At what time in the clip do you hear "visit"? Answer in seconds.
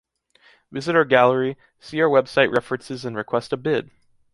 0.71-0.95